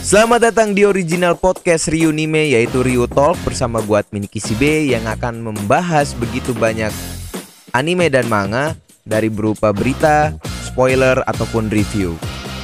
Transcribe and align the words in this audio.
Selamat 0.00 0.48
datang 0.48 0.72
di 0.72 0.88
original 0.88 1.36
podcast 1.36 1.92
Riunime 1.92 2.48
yaitu 2.48 2.80
Rio 2.80 3.04
Talk 3.04 3.36
bersama 3.44 3.84
gue 3.84 4.00
admin 4.00 4.24
Kisibe 4.24 4.88
yang 4.88 5.04
akan 5.04 5.44
membahas 5.44 6.16
begitu 6.16 6.56
banyak 6.56 6.88
anime 7.76 8.08
dan 8.08 8.24
manga 8.24 8.80
dari 9.04 9.28
berupa 9.28 9.76
berita, 9.76 10.32
spoiler 10.64 11.20
ataupun 11.28 11.68
review. 11.68 12.16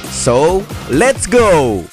So, 0.09 0.65
let's 0.89 1.29
go. 1.29 1.85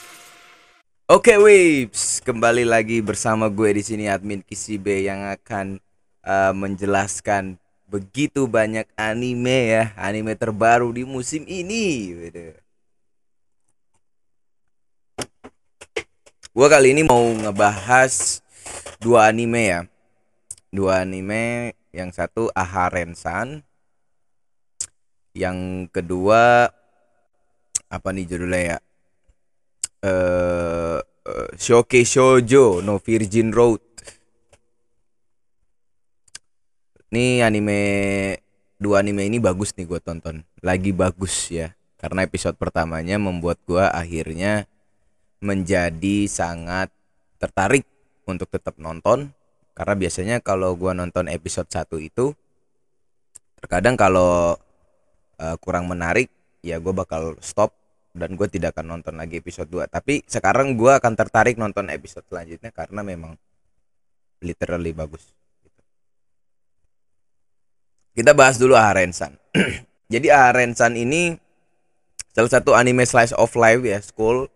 Oke, 1.13 1.37
Waves, 1.37 2.25
kembali 2.25 2.65
lagi 2.65 3.05
bersama 3.05 3.53
gue 3.53 3.77
di 3.77 3.85
sini 3.85 4.09
admin 4.09 4.41
Kisibe 4.41 5.05
yang 5.05 5.29
akan 5.29 5.77
uh, 6.25 6.57
menjelaskan 6.57 7.61
begitu 7.85 8.49
banyak 8.49 8.89
anime 8.97 9.77
ya, 9.77 9.85
anime 10.01 10.33
terbaru 10.41 10.89
di 10.97 11.05
musim 11.05 11.45
ini. 11.45 12.17
Gitu. 12.17 12.64
Gua 16.55 16.71
kali 16.71 16.95
ini 16.95 17.03
mau 17.03 17.19
ngebahas 17.19 18.39
dua 19.03 19.27
anime 19.27 19.63
ya. 19.75 19.81
Dua 20.71 21.03
anime, 21.03 21.75
yang 21.91 22.15
satu 22.15 22.47
Aha 22.55 22.87
Rensan. 22.95 23.67
Yang 25.35 25.91
kedua 25.91 26.71
apa 27.91 28.09
nih 28.15 28.31
judulnya 28.31 28.63
ya? 28.63 28.79
Eh 30.07 30.99
uh, 31.03 31.51
Shoke 31.59 32.07
Shoujo 32.07 32.87
no 32.87 33.03
Virgin 33.03 33.51
Road. 33.51 33.83
Ini 37.11 37.43
anime 37.43 37.79
dua 38.79 39.03
anime 39.03 39.27
ini 39.27 39.43
bagus 39.43 39.75
nih 39.75 39.91
gue 39.91 39.99
tonton. 39.99 40.47
Lagi 40.63 40.95
bagus 40.95 41.51
ya. 41.51 41.75
Karena 41.99 42.23
episode 42.23 42.55
pertamanya 42.55 43.19
membuat 43.19 43.59
gua 43.67 43.91
akhirnya 43.91 44.71
menjadi 45.45 46.25
sangat 46.25 46.89
tertarik 47.37 47.85
untuk 48.25 48.49
tetap 48.49 48.81
nonton. 48.81 49.37
Karena 49.77 49.95
biasanya 49.99 50.37
kalau 50.41 50.73
gua 50.79 50.97
nonton 50.97 51.29
episode 51.29 51.69
1 51.69 52.01
itu 52.01 52.33
terkadang 53.61 53.97
kalau 53.97 54.57
uh, 55.41 55.57
kurang 55.57 55.89
menarik 55.89 56.29
ya 56.61 56.77
gue 56.77 56.93
bakal 56.93 57.37
stop 57.41 57.73
dan 58.13 58.37
gue 58.37 58.45
tidak 58.47 58.77
akan 58.77 59.01
nonton 59.01 59.17
lagi 59.17 59.41
episode 59.41 59.67
2 59.73 59.89
tapi 59.89 60.21
sekarang 60.29 60.77
gue 60.77 60.93
akan 60.93 61.13
tertarik 61.17 61.57
nonton 61.57 61.89
episode 61.89 62.29
selanjutnya 62.29 62.69
karena 62.71 63.01
memang 63.01 63.35
literally 64.45 64.93
bagus. 64.93 65.33
Kita 68.15 68.37
bahas 68.37 68.61
dulu 68.61 68.77
Aharensan 68.77 69.41
jadi 70.13 70.31
Aharensan 70.31 70.95
ini 70.95 71.41
salah 72.37 72.53
satu 72.53 72.77
anime 72.77 73.03
slice 73.09 73.35
of 73.35 73.51
life 73.57 73.83
ya 73.83 73.99
school 74.05 74.47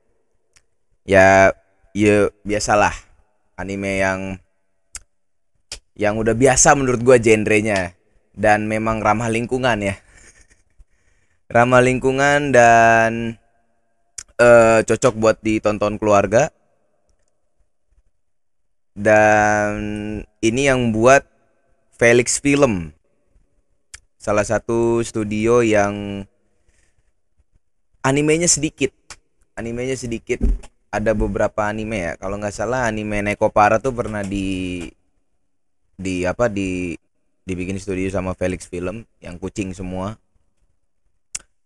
ya 1.08 1.56
ya 1.96 2.28
biasalah 2.44 2.92
anime 3.56 3.96
yang 3.96 4.20
yang 5.96 6.20
udah 6.20 6.36
biasa 6.36 6.76
menurut 6.76 7.00
gua 7.00 7.16
genrenya. 7.16 7.96
Dan 8.38 8.70
memang 8.70 9.02
ramah 9.02 9.26
lingkungan 9.26 9.82
ya. 9.82 9.98
Ramah 11.58 11.82
lingkungan 11.82 12.54
dan 12.54 13.34
uh, 14.38 14.78
cocok 14.86 15.14
buat 15.18 15.42
ditonton 15.42 15.98
keluarga. 15.98 16.54
Dan 18.94 19.74
ini 20.38 20.70
yang 20.70 20.94
buat 20.94 21.26
Felix 21.98 22.38
Film. 22.38 22.94
Salah 24.22 24.46
satu 24.46 25.02
studio 25.02 25.66
yang 25.66 26.22
animenya 28.06 28.46
sedikit. 28.46 28.94
Animenya 29.58 29.98
sedikit 29.98 30.38
ada 30.88 31.12
beberapa 31.12 31.68
anime 31.68 31.98
ya. 32.00 32.12
Kalau 32.16 32.40
nggak 32.40 32.54
salah 32.54 32.88
anime 32.88 33.20
Nekopara 33.20 33.80
tuh 33.80 33.92
pernah 33.92 34.24
di 34.24 34.88
di 35.98 36.22
apa 36.24 36.46
di 36.46 36.94
dibikin 37.44 37.80
studio 37.80 38.08
sama 38.12 38.32
Felix 38.36 38.68
Film 38.68 39.04
yang 39.20 39.36
kucing 39.36 39.72
semua. 39.76 40.16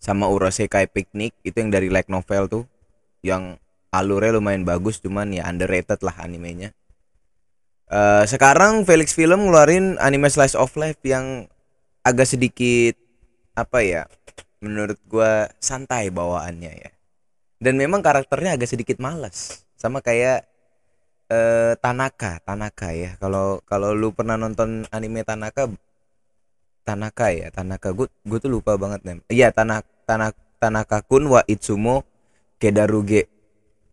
Sama 0.03 0.27
Urosekai 0.27 0.91
Picnic 0.91 1.31
itu 1.47 1.55
yang 1.55 1.71
dari 1.71 1.87
light 1.87 2.11
novel 2.11 2.51
tuh. 2.51 2.65
Yang 3.23 3.63
alurnya 3.95 4.35
lumayan 4.35 4.67
bagus 4.67 4.99
cuman 4.99 5.31
ya 5.31 5.47
underrated 5.47 6.03
lah 6.03 6.17
animenya. 6.19 6.75
Uh, 7.93 8.25
sekarang 8.25 8.89
Felix 8.89 9.13
Film 9.13 9.47
ngeluarin 9.47 10.01
anime 10.01 10.27
slice 10.33 10.57
of 10.57 10.73
life 10.81 10.99
yang 11.05 11.47
agak 12.03 12.27
sedikit 12.27 12.97
apa 13.53 13.85
ya 13.85 14.03
menurut 14.65 14.97
gua 15.07 15.53
santai 15.61 16.09
bawaannya 16.09 16.73
ya 16.73 16.91
dan 17.63 17.79
memang 17.79 18.03
karakternya 18.03 18.59
agak 18.59 18.75
sedikit 18.75 18.99
malas 18.99 19.63
sama 19.79 20.03
kayak 20.03 20.51
uh, 21.31 21.79
Tanaka 21.79 22.43
Tanaka 22.43 22.91
ya. 22.91 23.15
Kalau 23.23 23.63
kalau 23.63 23.95
lu 23.95 24.11
pernah 24.11 24.35
nonton 24.35 24.83
anime 24.91 25.23
Tanaka 25.23 25.71
Tanaka 26.83 27.31
ya 27.31 27.55
Tanaka. 27.55 27.95
Gue 27.95 28.11
gue 28.27 28.39
tuh 28.43 28.51
lupa 28.51 28.75
banget 28.75 29.07
nih 29.07 29.23
iya 29.31 29.49
Tanaka 29.55 29.87
Tanaka 30.03 30.43
Tanaka 30.59 30.99
Kun 31.07 31.31
wa 31.31 31.47
Itsumo 31.47 32.03
Kedaruge. 32.59 33.31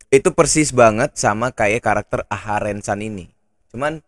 Itu 0.09 0.33
persis 0.33 0.73
banget 0.73 1.13
sama 1.13 1.53
kayak 1.53 1.85
karakter 1.85 2.25
Aharensan 2.25 3.05
ini. 3.05 3.29
Cuman 3.69 4.01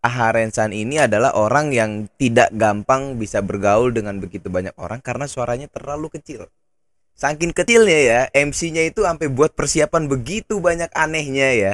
Aharensan 0.00 0.72
ini 0.72 1.00
adalah 1.00 1.36
orang 1.36 1.72
yang 1.76 2.08
tidak 2.16 2.52
gampang 2.56 3.20
bisa 3.20 3.44
bergaul 3.44 3.92
dengan 3.92 4.16
begitu 4.20 4.48
banyak 4.48 4.72
orang 4.80 5.04
karena 5.04 5.28
suaranya 5.28 5.68
terlalu 5.68 6.12
kecil 6.12 6.48
Saking 7.14 7.54
kecilnya 7.54 8.00
ya, 8.02 8.20
MC-nya 8.34 8.90
itu 8.90 9.06
sampai 9.06 9.30
buat 9.30 9.54
persiapan 9.54 10.10
begitu 10.10 10.58
banyak 10.58 10.90
anehnya 10.98 11.54
ya. 11.54 11.72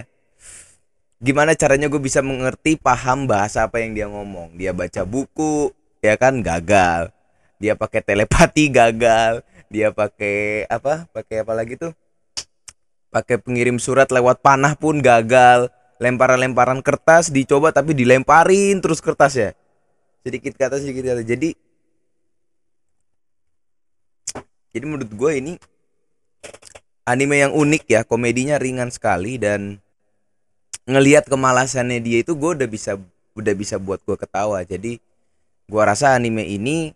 Gimana 1.21 1.57
caranya 1.57 1.89
gue 1.89 2.01
bisa 2.01 2.21
mengerti 2.21 2.77
paham 2.77 3.25
bahasa 3.25 3.65
apa 3.65 3.81
yang 3.81 3.97
dia 3.97 4.05
ngomong? 4.09 4.57
Dia 4.61 4.77
baca 4.77 5.05
buku, 5.09 5.73
ya 6.05 6.21
kan 6.21 6.45
gagal. 6.45 7.09
Dia 7.57 7.73
pakai 7.73 8.01
telepati 8.05 8.69
gagal. 8.81 9.41
Dia 9.73 9.93
pakai 9.93 10.69
apa? 10.69 11.09
Pakai 11.09 11.41
apa 11.41 11.53
lagi 11.57 11.81
tuh? 11.81 11.93
Pakai 13.09 13.41
pengirim 13.41 13.81
surat 13.81 14.13
lewat 14.13 14.45
panah 14.45 14.77
pun 14.77 15.01
gagal. 15.01 15.73
Lemparan-lemparan 16.01 16.85
kertas 16.85 17.33
dicoba 17.33 17.73
tapi 17.73 17.97
dilemparin 17.97 18.81
terus 18.81 19.01
kertas 19.01 19.37
ya. 19.37 19.51
Sedikit 20.21 20.53
kata 20.57 20.81
sedikit 20.81 21.17
kata. 21.17 21.25
Jadi 21.25 21.53
jadi 24.71 24.85
menurut 24.87 25.11
gue 25.11 25.33
ini 25.35 25.53
anime 27.11 27.43
yang 27.43 27.53
unik 27.53 27.83
ya 27.91 28.01
komedinya 28.07 28.57
ringan 28.57 28.95
sekali 28.95 29.35
dan 29.41 29.83
ngelihat 30.87 31.27
kemalasannya 31.27 31.99
dia 32.03 32.23
itu 32.23 32.35
gue 32.39 32.51
udah 32.63 32.69
bisa 32.71 32.99
udah 33.35 33.55
bisa 33.55 33.79
buat 33.79 34.03
gue 34.03 34.17
ketawa. 34.19 34.63
Jadi 34.63 34.99
gue 35.71 35.83
rasa 35.83 36.15
anime 36.15 36.47
ini 36.47 36.91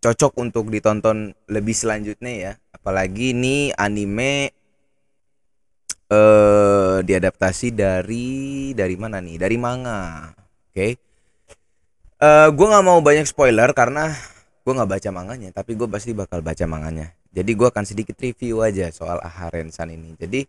cocok 0.00 0.36
untuk 0.40 0.68
ditonton 0.68 1.32
lebih 1.48 1.76
selanjutnya 1.76 2.32
ya. 2.32 2.52
Apalagi 2.72 3.32
ini 3.36 3.72
anime 3.76 4.52
eh 6.04 6.96
diadaptasi 7.00 7.72
dari 7.72 8.72
dari 8.76 8.96
mana 8.96 9.20
nih? 9.24 9.36
Dari 9.40 9.56
manga. 9.56 10.32
Oke. 10.72 10.72
Okay. 10.72 10.92
uh, 12.20 12.48
gue 12.52 12.66
nggak 12.66 12.86
mau 12.86 13.00
banyak 13.00 13.24
spoiler 13.28 13.72
karena 13.72 14.12
gue 14.64 14.72
nggak 14.72 14.90
baca 14.96 15.10
manganya 15.12 15.52
tapi 15.52 15.76
gue 15.76 15.84
pasti 15.84 16.16
bakal 16.16 16.40
baca 16.40 16.64
manganya. 16.64 17.12
Jadi 17.36 17.52
gue 17.52 17.68
akan 17.68 17.84
sedikit 17.84 18.16
review 18.16 18.64
aja 18.64 18.88
soal 18.88 19.20
Aharensan 19.20 19.92
ini. 19.92 20.16
Jadi 20.16 20.48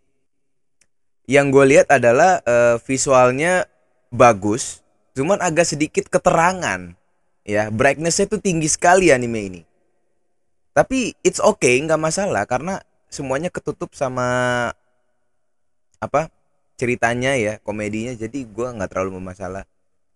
yang 1.28 1.52
gue 1.52 1.76
lihat 1.76 1.92
adalah 1.92 2.40
uh, 2.48 2.80
visualnya 2.80 3.68
bagus 4.08 4.80
cuman 5.12 5.44
agak 5.44 5.68
sedikit 5.68 6.08
keterangan. 6.08 6.96
Ya 7.44 7.68
brightnessnya 7.68 8.26
tuh 8.26 8.40
tinggi 8.40 8.72
sekali 8.72 9.12
anime 9.12 9.40
ini. 9.52 9.62
Tapi 10.72 11.12
it's 11.20 11.40
okay 11.40 11.76
nggak 11.84 12.00
masalah 12.00 12.48
karena 12.48 12.80
semuanya 13.12 13.52
ketutup 13.52 13.92
sama 13.92 14.72
apa 16.00 16.32
ceritanya 16.80 17.36
ya 17.36 17.60
komedinya. 17.60 18.16
Jadi 18.16 18.48
gue 18.48 18.66
nggak 18.66 18.88
terlalu 18.96 19.20
bermasalah 19.20 19.68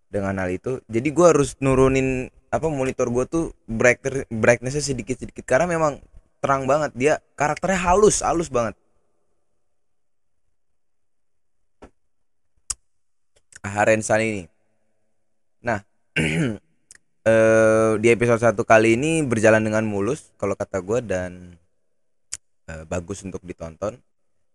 dengan 0.09 0.41
hal 0.41 0.49
itu. 0.49 0.81
Jadi 0.89 1.09
gue 1.13 1.27
harus 1.29 1.53
nurunin 1.61 2.33
apa 2.51 2.67
monitor 2.67 3.07
gue 3.15 3.25
tuh 3.31 3.45
brighter 3.71 4.27
brightnessnya 4.27 4.83
sedikit 4.83 5.15
sedikit 5.23 5.47
karena 5.47 5.71
memang 5.71 6.03
terang 6.43 6.67
banget 6.67 6.91
dia 6.99 7.15
karakternya 7.39 7.79
halus 7.79 8.27
halus 8.27 8.51
banget. 8.51 8.75
Harensan 13.63 14.21
ini 14.25 14.43
nah 15.61 15.85
eh, 17.31 17.93
di 18.01 18.09
episode 18.11 18.41
satu 18.43 18.65
kali 18.67 18.97
ini 18.99 19.23
berjalan 19.23 19.63
dengan 19.63 19.85
mulus 19.87 20.33
kalau 20.41 20.57
kata 20.59 20.83
gue 20.83 20.99
dan 21.07 21.55
eh, 22.67 22.85
bagus 22.91 23.23
untuk 23.23 23.43
ditonton. 23.47 23.95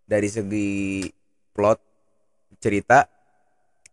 Dari 0.05 0.29
segi 0.29 1.01
plot 1.55 1.79
cerita 2.59 3.07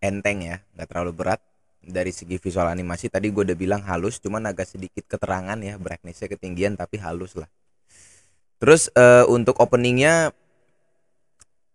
enteng 0.03 0.43
ya 0.43 0.57
nggak 0.75 0.89
terlalu 0.91 1.13
berat 1.15 1.41
dari 1.83 2.15
segi 2.15 2.39
visual 2.39 2.71
animasi 2.71 3.11
tadi 3.11 3.35
gue 3.35 3.43
udah 3.43 3.59
bilang 3.59 3.83
halus 3.83 4.23
cuman 4.23 4.47
agak 4.47 4.71
sedikit 4.71 5.03
keterangan 5.11 5.59
ya 5.59 5.75
brightnessnya 5.77 6.31
ketinggian 6.31 6.79
tapi 6.79 7.03
halus 7.03 7.35
lah. 7.35 7.51
Terus 8.63 8.87
uh, 8.95 9.27
untuk 9.27 9.59
openingnya 9.59 10.31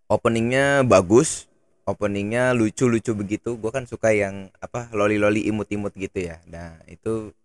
openingnya 0.08 0.88
bagus 0.88 1.52
openingnya 1.88 2.56
lucu-lucu 2.56 3.12
begitu. 3.16 3.60
Gue 3.60 3.72
kan 3.72 3.84
suka 3.88 4.16
yang 4.16 4.52
apa 4.64 4.92
loli-loli 4.96 5.48
imut-imut 5.48 5.96
gitu 5.96 6.32
ya. 6.32 6.40
Nah 6.48 6.80
itu 6.88 7.36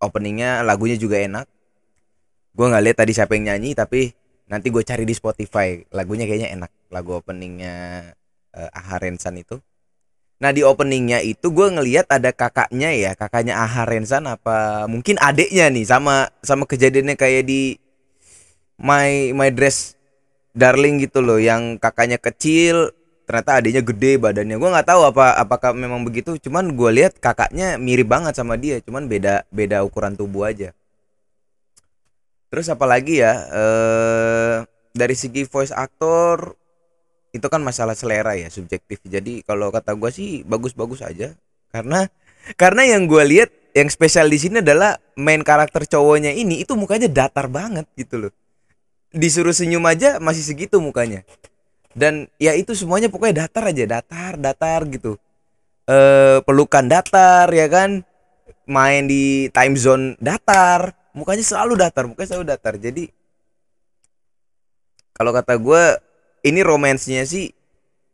openingnya 0.00 0.64
lagunya 0.64 0.96
juga 0.96 1.20
enak. 1.20 1.46
Gue 2.56 2.66
nggak 2.68 2.84
lihat 2.84 2.96
tadi 3.04 3.12
siapa 3.12 3.36
yang 3.36 3.52
nyanyi 3.52 3.76
tapi 3.76 4.12
nanti 4.48 4.72
gue 4.72 4.80
cari 4.80 5.04
di 5.04 5.12
Spotify. 5.12 5.80
Lagunya 5.92 6.24
kayaknya 6.24 6.56
enak 6.56 6.72
lagu 6.88 7.20
openingnya 7.20 7.74
uh, 8.56 8.70
Aha 8.72 8.96
Rensan 8.96 9.36
itu 9.40 9.60
nah 10.36 10.52
di 10.52 10.60
openingnya 10.60 11.24
itu 11.24 11.48
gue 11.48 11.68
ngelihat 11.72 12.12
ada 12.12 12.28
kakaknya 12.28 12.92
ya 12.92 13.16
kakaknya 13.16 13.56
Aha 13.56 13.88
Rensan 13.88 14.28
apa 14.28 14.84
mungkin 14.84 15.16
adiknya 15.16 15.72
nih 15.72 15.88
sama 15.88 16.28
sama 16.44 16.68
kejadiannya 16.68 17.16
kayak 17.16 17.48
di 17.48 17.80
My 18.76 19.32
My 19.32 19.48
Dress 19.48 19.96
Darling 20.52 21.00
gitu 21.00 21.24
loh 21.24 21.40
yang 21.40 21.80
kakaknya 21.80 22.20
kecil 22.20 22.92
ternyata 23.26 23.58
adiknya 23.58 23.82
gede 23.82 24.12
badannya. 24.22 24.56
Gue 24.56 24.70
nggak 24.70 24.88
tahu 24.88 25.02
apa 25.02 25.34
apakah 25.36 25.74
memang 25.74 26.06
begitu 26.06 26.38
cuman 26.38 26.72
gue 26.72 26.90
lihat 26.94 27.18
kakaknya 27.18 27.76
mirip 27.76 28.06
banget 28.08 28.38
sama 28.38 28.54
dia 28.56 28.78
cuman 28.80 29.10
beda 29.10 29.44
beda 29.50 29.82
ukuran 29.82 30.14
tubuh 30.14 30.46
aja. 30.48 30.72
Terus 32.48 32.70
apalagi 32.70 33.20
ya 33.20 33.32
eh 33.52 34.56
dari 34.96 35.16
segi 35.18 35.44
voice 35.44 35.74
actor 35.74 36.56
itu 37.36 37.46
kan 37.52 37.60
masalah 37.60 37.92
selera 37.92 38.32
ya 38.34 38.48
subjektif. 38.48 38.98
Jadi 39.04 39.44
kalau 39.44 39.68
kata 39.68 39.92
gue 39.92 40.10
sih 40.10 40.42
bagus-bagus 40.42 41.04
aja. 41.04 41.36
Karena 41.70 42.08
karena 42.56 42.82
yang 42.88 43.04
gue 43.04 43.22
lihat 43.26 43.50
yang 43.76 43.92
spesial 43.92 44.32
di 44.32 44.40
sini 44.40 44.64
adalah 44.64 44.96
main 45.20 45.44
karakter 45.44 45.84
cowoknya 45.84 46.32
ini 46.32 46.64
itu 46.64 46.72
mukanya 46.72 47.12
datar 47.12 47.52
banget 47.52 47.84
gitu 47.98 48.28
loh. 48.28 48.32
Disuruh 49.12 49.52
senyum 49.52 49.84
aja 49.84 50.16
masih 50.16 50.40
segitu 50.40 50.80
mukanya. 50.80 51.22
Dan 51.96 52.28
ya 52.40 52.52
itu 52.56 52.72
semuanya 52.76 53.08
pokoknya 53.12 53.48
datar 53.48 53.68
aja 53.68 53.84
datar 53.84 54.32
datar 54.40 54.80
gitu. 54.88 55.20
Eh 55.88 56.40
pelukan 56.44 56.88
datar 56.88 57.52
ya 57.52 57.68
kan? 57.68 58.00
Main 58.66 59.06
di 59.06 59.46
time 59.54 59.78
zone 59.78 60.18
datar 60.18 60.90
mukanya 61.14 61.44
selalu 61.44 61.78
datar 61.78 62.04
mukanya 62.08 62.28
selalu 62.34 62.46
datar. 62.50 62.74
Jadi 62.80 63.08
kalau 65.16 65.32
kata 65.32 65.56
gue 65.56 65.82
ini 66.46 66.60
romansnya 66.62 67.26
sih 67.26 67.50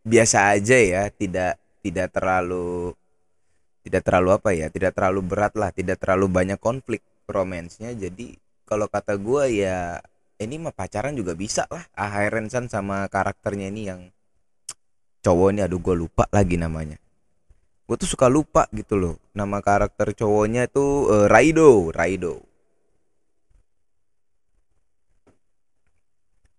biasa 0.02 0.56
aja 0.56 0.80
ya 0.80 1.02
tidak 1.12 1.60
tidak 1.84 2.08
terlalu 2.10 2.96
tidak 3.84 4.02
terlalu 4.08 4.28
apa 4.32 4.50
ya 4.56 4.66
tidak 4.72 4.96
terlalu 4.96 5.20
berat 5.20 5.52
lah 5.58 5.68
tidak 5.68 6.00
terlalu 6.00 6.26
banyak 6.32 6.56
konflik 6.56 7.04
romansnya. 7.28 7.92
Jadi 7.92 8.34
kalau 8.64 8.88
kata 8.88 9.20
gue 9.20 9.62
ya 9.62 10.00
ini 10.40 10.58
mah 10.58 10.72
pacaran 10.74 11.12
juga 11.12 11.36
bisa 11.36 11.68
lah. 11.68 11.84
Ah 11.94 12.24
sama 12.70 13.06
karakternya 13.12 13.68
ini 13.68 13.82
yang 13.86 14.00
cowok 15.22 15.48
ini 15.54 15.60
aduh 15.62 15.78
gue 15.78 15.94
lupa 15.94 16.24
lagi 16.32 16.56
namanya. 16.56 16.96
Gue 17.84 17.96
tuh 17.98 18.08
suka 18.08 18.30
lupa 18.32 18.70
gitu 18.72 18.96
loh 18.96 19.14
nama 19.36 19.60
karakter 19.60 20.16
cowoknya 20.16 20.70
tuh 20.70 21.10
uh, 21.10 21.26
Raido 21.28 21.92
Raido 21.92 22.51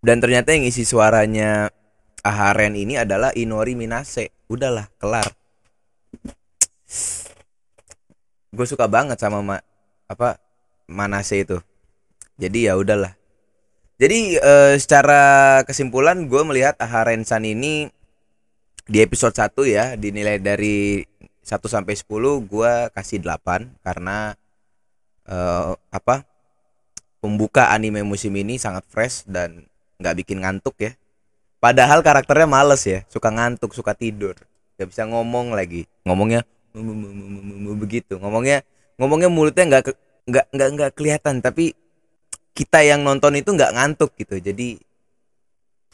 dan 0.03 0.19
ternyata 0.19 0.51
yang 0.51 0.67
isi 0.67 0.83
suaranya 0.83 1.71
Aharen 2.23 2.75
ini 2.75 2.99
adalah 2.99 3.31
Inori 3.35 3.75
Minase. 3.75 4.31
Udahlah 4.51 4.87
kelar. 4.99 5.27
Gue 8.51 8.67
suka 8.67 8.87
banget 8.91 9.19
sama 9.19 9.39
ma 9.39 9.57
apa 10.07 10.39
Manase 10.91 11.43
itu. 11.43 11.59
Jadi 12.35 12.67
ya 12.67 12.75
udahlah. 12.75 13.15
Jadi 13.95 14.35
uh, 14.39 14.75
secara 14.75 15.63
kesimpulan 15.63 16.27
gue 16.27 16.41
melihat 16.43 16.75
Aha 16.83 17.07
Rensan 17.07 17.47
ini 17.47 17.87
di 18.83 18.99
episode 18.99 19.31
1 19.31 19.55
ya 19.67 19.95
dinilai 19.95 20.43
dari 20.43 21.07
1 21.43 21.47
sampai 21.47 21.95
10 21.95 22.07
gue 22.43 22.73
kasih 22.91 23.23
8 23.23 23.79
karena 23.79 24.35
uh, 25.31 25.75
apa 25.87 26.27
pembuka 27.23 27.71
anime 27.71 28.03
musim 28.03 28.35
ini 28.35 28.59
sangat 28.59 28.83
fresh 28.91 29.23
dan 29.23 29.63
nggak 30.03 30.19
bikin 30.19 30.43
ngantuk 30.43 30.75
ya. 30.83 30.91
Padahal 31.63 32.03
karakternya 32.03 32.43
males 32.43 32.83
ya, 32.83 33.07
suka 33.07 33.31
ngantuk, 33.31 33.71
suka 33.71 33.95
tidur, 33.95 34.35
gak 34.75 34.91
bisa 34.91 35.07
ngomong 35.07 35.55
lagi, 35.55 35.87
ngomongnya 36.03 36.43
begitu, 37.79 38.19
ngomongnya 38.19 38.67
ngomongnya 38.99 39.29
mulutnya 39.31 39.63
nggak 39.71 39.95
nggak 40.27 40.45
nggak 40.51 40.69
nggak 40.75 40.91
kelihatan. 40.91 41.39
Tapi 41.39 41.71
kita 42.51 42.83
yang 42.83 43.07
nonton 43.07 43.39
itu 43.39 43.55
nggak 43.55 43.79
ngantuk 43.79 44.11
gitu. 44.19 44.43
Jadi 44.43 44.75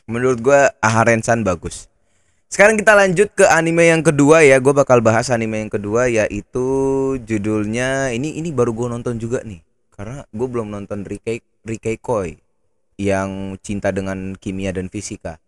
menurut 0.09 0.41
gue 0.41 0.61
Aharensan 0.81 1.45
bagus. 1.45 1.85
Sekarang 2.49 2.81
kita 2.81 2.97
lanjut 2.97 3.29
ke 3.37 3.45
anime 3.45 3.93
yang 3.93 4.01
kedua 4.01 4.41
ya. 4.41 4.57
Gue 4.57 4.73
bakal 4.73 5.05
bahas 5.05 5.29
anime 5.29 5.61
yang 5.61 5.69
kedua 5.69 6.09
yaitu 6.09 6.65
judulnya 7.21 8.09
ini 8.09 8.41
ini 8.41 8.49
baru 8.49 8.73
gue 8.73 8.89
nonton 8.89 9.21
juga 9.21 9.45
nih. 9.45 9.61
Karena 9.93 10.25
gue 10.33 10.47
belum 10.49 10.73
nonton 10.73 11.05
Rikai 11.05 11.45
Rikai 11.61 12.01
Koi 12.01 12.48
yang 12.99 13.55
cinta 13.63 13.95
dengan 13.95 14.35
kimia 14.35 14.75
dan 14.75 14.91
fisika. 14.91 15.39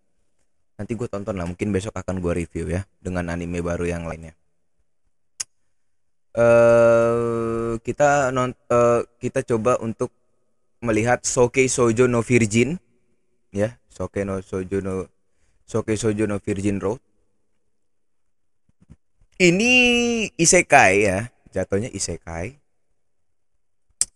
Nanti 0.80 0.96
gue 0.96 1.06
tonton 1.12 1.36
lah 1.36 1.44
mungkin 1.44 1.76
besok 1.76 2.00
akan 2.00 2.24
gue 2.24 2.48
review 2.48 2.72
ya 2.72 2.88
dengan 3.04 3.28
anime 3.28 3.60
baru 3.60 3.84
yang 3.84 4.08
lainnya. 4.08 4.32
Uh, 6.32 7.76
kita 7.84 8.32
non 8.32 8.56
uh, 8.72 9.04
kita 9.20 9.44
coba 9.44 9.76
untuk 9.84 10.16
melihat 10.80 11.28
Soke 11.28 11.68
Sojo 11.68 12.08
no 12.08 12.24
Virgin 12.24 12.80
ya 13.52 13.76
Soke 13.92 14.24
no 14.24 14.40
Sojo 14.40 14.80
no 14.80 15.12
Soke 15.68 16.00
Sojo 16.00 16.24
no 16.24 16.40
Virgin 16.40 16.80
Road. 16.80 17.04
Ini 19.36 19.72
isekai 20.40 21.04
ya 21.04 21.28
jatuhnya 21.52 21.92
isekai. 21.92 22.56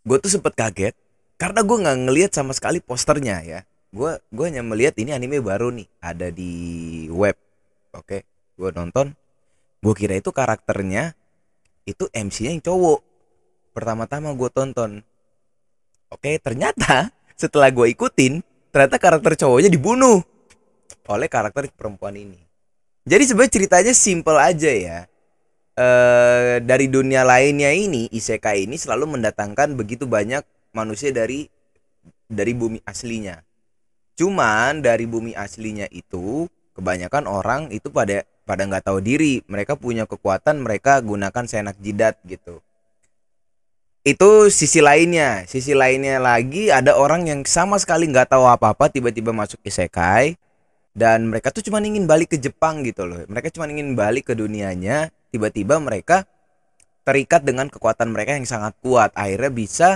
Gue 0.07 0.17
tuh 0.23 0.31
sempet 0.31 0.55
kaget 0.55 0.95
karena 1.35 1.61
gue 1.63 1.77
nggak 1.83 1.97
ngelihat 2.07 2.31
sama 2.31 2.55
sekali 2.55 2.79
posternya 2.79 3.43
ya. 3.43 3.59
Gue 3.91 4.19
gue 4.31 4.45
hanya 4.47 4.63
melihat 4.63 4.95
ini 4.99 5.15
anime 5.15 5.39
baru 5.39 5.71
nih 5.71 5.87
ada 6.03 6.31
di 6.31 6.53
web. 7.11 7.35
Oke 7.95 8.27
gue 8.55 8.69
nonton. 8.71 9.13
Gue 9.83 9.93
kira 9.93 10.17
itu 10.17 10.31
karakternya 10.33 11.13
itu 11.85 12.09
MC-nya 12.09 12.51
yang 12.57 12.63
cowok. 12.63 12.99
Pertama-tama 13.75 14.33
gue 14.33 14.49
tonton. 14.49 15.03
Oke, 16.09 16.39
ternyata 16.41 17.11
setelah 17.41 17.69
gue 17.69 17.91
ikutin, 17.93 18.41
ternyata 18.73 18.97
karakter 18.97 19.37
cowoknya 19.37 19.69
dibunuh 19.69 20.23
oleh 21.05 21.29
karakter 21.29 21.69
perempuan 21.69 22.17
ini. 22.17 22.41
Jadi 23.05 23.23
sebenarnya 23.29 23.53
ceritanya 23.53 23.93
simple 23.93 24.39
aja 24.41 24.71
ya. 24.73 24.99
E, 25.77 25.87
dari 26.65 26.89
dunia 26.89 27.21
lainnya 27.21 27.69
ini, 27.69 28.09
isekai 28.09 28.65
ini 28.65 28.81
selalu 28.81 29.19
mendatangkan 29.19 29.77
begitu 29.77 30.09
banyak 30.09 30.41
manusia 30.75 31.15
dari 31.15 31.47
dari 32.27 32.51
bumi 32.51 32.83
aslinya. 32.83 33.39
Cuman 34.19 34.83
dari 34.83 35.07
bumi 35.07 35.31
aslinya 35.33 35.87
itu 35.89 36.51
kebanyakan 36.75 37.25
orang 37.25 37.71
itu 37.71 37.87
pada 37.87 38.27
pada 38.43 38.67
nggak 38.67 38.85
tahu 38.91 38.99
diri. 38.99 39.41
Mereka 39.47 39.79
punya 39.79 40.03
kekuatan, 40.03 40.59
mereka 40.59 40.99
gunakan 40.99 41.47
senak 41.47 41.79
jidat 41.79 42.19
gitu 42.27 42.59
itu 44.05 44.53
sisi 44.53 44.85
lainnya 44.85 45.49
sisi 45.49 45.73
lainnya 45.73 46.21
lagi 46.21 46.69
ada 46.69 46.93
orang 46.93 47.25
yang 47.25 47.41
sama 47.41 47.81
sekali 47.81 48.05
nggak 48.05 48.37
tahu 48.37 48.45
apa-apa 48.45 48.93
tiba-tiba 48.93 49.33
masuk 49.33 49.57
isekai 49.65 50.37
dan 50.93 51.25
mereka 51.25 51.49
tuh 51.49 51.65
cuma 51.65 51.81
ingin 51.81 52.05
balik 52.05 52.29
ke 52.29 52.37
Jepang 52.37 52.85
gitu 52.85 53.09
loh 53.09 53.25
mereka 53.25 53.49
cuma 53.49 53.65
ingin 53.65 53.97
balik 53.97 54.29
ke 54.29 54.37
dunianya 54.37 55.09
tiba-tiba 55.33 55.81
mereka 55.81 56.29
terikat 57.01 57.41
dengan 57.41 57.65
kekuatan 57.65 58.13
mereka 58.13 58.37
yang 58.37 58.45
sangat 58.45 58.77
kuat 58.77 59.09
akhirnya 59.17 59.49
bisa 59.49 59.89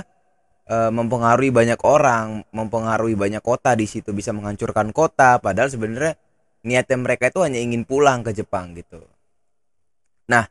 e, 0.70 0.78
mempengaruhi 0.94 1.50
banyak 1.50 1.82
orang 1.82 2.46
mempengaruhi 2.54 3.18
banyak 3.18 3.42
kota 3.42 3.74
di 3.74 3.90
situ 3.90 4.14
bisa 4.14 4.30
menghancurkan 4.30 4.94
kota. 4.94 5.42
Padahal 5.42 5.74
sebenarnya 5.74 6.14
niatnya 6.62 6.98
mereka 7.02 7.34
itu 7.34 7.42
hanya 7.42 7.58
ingin 7.58 7.84
pulang 7.84 8.22
ke 8.22 8.32
Jepang 8.32 8.78
gitu. 8.78 9.02
Nah 10.30 10.46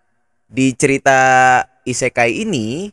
di 0.50 0.74
cerita 0.74 1.62
isekai 1.86 2.42
ini 2.42 2.90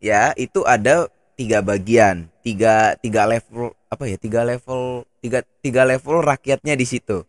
ya 0.00 0.32
itu 0.40 0.64
ada 0.64 1.06
tiga 1.36 1.60
bagian 1.60 2.30
tiga 2.40 2.96
tiga 2.98 3.28
level 3.28 3.74
apa 3.92 4.04
ya 4.08 4.16
tiga 4.16 4.40
level 4.42 5.04
tiga 5.20 5.44
tiga 5.60 5.82
level 5.84 6.24
rakyatnya 6.24 6.74
di 6.74 6.86
situ. 6.88 7.28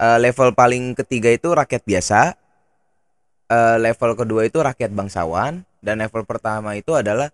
Uh, 0.00 0.16
level 0.16 0.56
paling 0.56 0.96
ketiga 0.96 1.28
itu 1.28 1.52
rakyat 1.52 1.84
biasa 1.84 2.32
uh, 3.50 3.76
level 3.76 4.16
kedua 4.16 4.48
itu 4.48 4.56
rakyat 4.62 4.88
bangsawan 4.94 5.60
dan 5.84 6.00
level 6.00 6.22
pertama 6.24 6.72
itu 6.78 6.94
adalah 6.96 7.28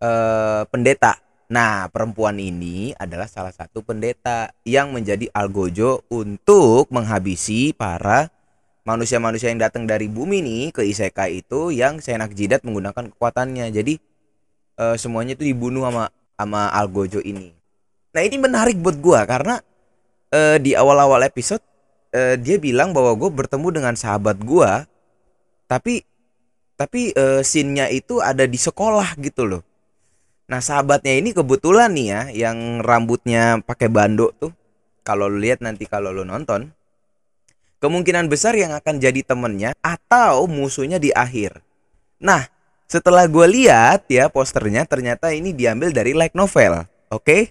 uh, 0.00 0.62
pendeta. 0.68 1.20
Nah 1.46 1.86
perempuan 1.92 2.36
ini 2.42 2.90
adalah 2.98 3.30
salah 3.30 3.54
satu 3.54 3.82
pendeta 3.86 4.50
yang 4.66 4.90
menjadi 4.90 5.30
algojo 5.30 6.02
untuk 6.10 6.90
menghabisi 6.90 7.70
para 7.70 8.34
manusia-manusia 8.86 9.50
yang 9.50 9.62
datang 9.62 9.86
dari 9.86 10.10
bumi 10.10 10.42
nih 10.42 10.64
ke 10.74 10.82
isekai 10.86 11.42
itu 11.42 11.70
yang 11.74 12.02
senak 12.02 12.34
jidat 12.34 12.66
menggunakan 12.66 13.14
kekuatannya. 13.14 13.70
Jadi 13.70 13.98
uh, 14.78 14.98
semuanya 14.98 15.38
itu 15.38 15.46
dibunuh 15.46 15.86
sama 15.86 16.10
sama 16.36 16.68
Algojo 16.74 17.22
ini. 17.22 17.54
Nah 18.12 18.22
ini 18.22 18.36
menarik 18.38 18.78
buat 18.78 18.96
gua 18.98 19.24
karena 19.24 19.62
uh, 20.32 20.56
di 20.58 20.74
awal-awal 20.74 21.22
episode 21.26 21.62
uh, 22.14 22.34
dia 22.38 22.56
bilang 22.56 22.90
bahwa 22.90 23.12
gue 23.14 23.30
bertemu 23.30 23.68
dengan 23.70 23.94
sahabat 23.94 24.38
gue 24.40 24.70
tapi 25.66 26.02
tapi 26.76 27.10
uh, 27.16 27.40
scene-nya 27.40 27.88
itu 27.88 28.20
ada 28.20 28.44
di 28.44 28.58
sekolah 28.60 29.16
gitu 29.18 29.48
loh 29.48 29.62
nah 30.46 30.62
sahabatnya 30.62 31.18
ini 31.18 31.34
kebetulan 31.34 31.90
nih 31.90 32.06
ya 32.06 32.22
yang 32.46 32.80
rambutnya 32.82 33.58
pakai 33.66 33.90
bando 33.90 34.30
tuh 34.38 34.54
kalau 35.02 35.26
lu 35.26 35.42
lihat 35.42 35.62
nanti 35.62 35.86
kalau 35.86 36.14
lu 36.14 36.22
nonton 36.22 36.70
kemungkinan 37.78 38.26
besar 38.26 38.56
yang 38.58 38.74
akan 38.74 38.98
jadi 38.98 39.22
temennya 39.22 39.70
atau 39.84 40.48
musuhnya 40.48 40.96
di 40.96 41.12
akhir. 41.12 41.60
Nah 42.18 42.48
setelah 42.86 43.26
gue 43.26 43.46
lihat 43.46 44.06
ya 44.10 44.30
posternya 44.30 44.86
ternyata 44.86 45.34
ini 45.34 45.50
diambil 45.50 45.90
dari 45.90 46.14
light 46.14 46.34
novel 46.34 46.86
oke? 47.10 47.22
Okay? 47.22 47.42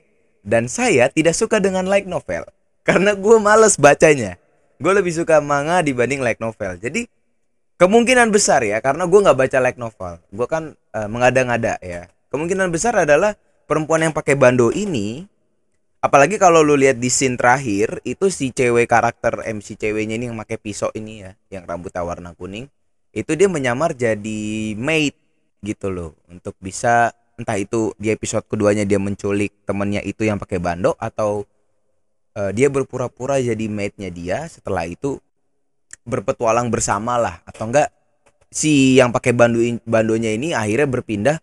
dan 0.45 0.69
saya 0.69 1.09
tidak 1.09 1.33
suka 1.33 1.57
dengan 1.57 1.89
light 1.89 2.05
novel 2.05 2.45
karena 2.85 3.17
gue 3.17 3.37
males 3.41 3.75
bacanya. 3.81 4.37
Gue 4.77 4.93
lebih 4.93 5.11
suka 5.15 5.39
manga 5.41 5.81
dibanding 5.81 6.21
light 6.21 6.37
novel. 6.37 6.77
Jadi 6.77 7.09
kemungkinan 7.81 8.29
besar 8.29 8.61
ya 8.61 8.77
karena 8.83 9.09
gue 9.09 9.19
nggak 9.25 9.39
baca 9.39 9.57
light 9.57 9.79
novel. 9.81 10.21
Gue 10.29 10.47
kan 10.47 10.77
uh, 10.93 11.09
mengada-ngada 11.09 11.81
ya 11.81 12.05
kemungkinan 12.29 12.69
besar 12.73 12.95
adalah 12.97 13.37
perempuan 13.65 14.05
yang 14.05 14.13
pakai 14.13 14.37
bando 14.37 14.69
ini 14.69 15.25
apalagi 16.05 16.37
kalau 16.37 16.61
lu 16.61 16.77
lihat 16.77 17.01
di 17.01 17.09
scene 17.09 17.33
terakhir 17.33 17.97
itu 18.05 18.29
si 18.29 18.53
cewek 18.53 18.85
karakter 18.85 19.41
MC 19.41 19.73
ceweknya 19.73 20.21
ini 20.21 20.29
yang 20.29 20.37
pakai 20.37 20.61
pisau 20.61 20.93
ini 20.93 21.25
ya 21.25 21.31
yang 21.49 21.65
rambutnya 21.65 22.05
warna 22.05 22.37
kuning 22.37 22.69
itu 23.09 23.31
dia 23.33 23.49
menyamar 23.49 23.97
jadi 23.97 24.75
maid 24.77 25.17
gitu 25.65 25.89
loh 25.89 26.13
untuk 26.29 26.53
bisa 26.61 27.09
entah 27.41 27.57
itu 27.57 27.91
di 27.97 28.13
episode 28.13 28.45
keduanya 28.45 28.85
dia 28.85 29.01
menculik 29.01 29.51
temennya 29.65 30.05
itu 30.05 30.23
yang 30.23 30.37
pakai 30.37 30.61
bando 30.61 30.93
atau 31.01 31.43
uh, 32.37 32.51
dia 32.53 32.69
berpura-pura 32.69 33.41
jadi 33.41 33.65
maidnya 33.65 34.13
dia 34.13 34.45
setelah 34.45 34.85
itu 34.85 35.17
berpetualang 36.05 36.69
bersama 36.69 37.17
lah 37.17 37.41
atau 37.49 37.65
enggak 37.65 37.89
si 38.53 38.95
yang 38.95 39.09
pakai 39.09 39.33
bando 39.33 39.57
bandonya 39.83 40.31
ini 40.37 40.53
akhirnya 40.53 40.87
berpindah 40.87 41.37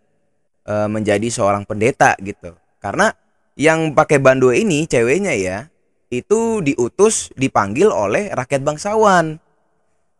uh, 0.67 0.89
menjadi 0.91 1.27
seorang 1.29 1.63
pendeta 1.63 2.15
gitu 2.21 2.53
karena 2.83 3.15
yang 3.55 3.93
pakai 3.93 4.17
bando 4.17 4.49
ini 4.49 4.89
ceweknya 4.89 5.33
ya 5.37 5.57
itu 6.13 6.61
diutus 6.61 7.33
dipanggil 7.37 7.89
oleh 7.89 8.29
rakyat 8.33 8.61
bangsawan 8.61 9.43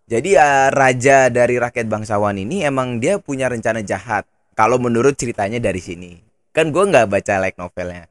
jadi 0.03 0.29
ya 0.35 0.49
raja 0.69 1.31
dari 1.31 1.55
rakyat 1.55 1.87
bangsawan 1.87 2.35
ini 2.35 2.67
emang 2.67 2.99
dia 2.99 3.17
punya 3.23 3.47
rencana 3.47 3.79
jahat. 3.81 4.27
Kalau 4.53 4.77
menurut 4.77 5.15
ceritanya 5.15 5.63
dari 5.63 5.79
sini. 5.79 6.19
Kan 6.53 6.69
gue 6.69 6.83
nggak 6.85 7.09
baca 7.09 7.33
like 7.41 7.57
novelnya. 7.57 8.05